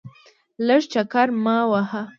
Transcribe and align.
لږ 0.67 0.81
چکر 0.91 1.27
مو 1.43 1.57
وواهه. 1.69 2.01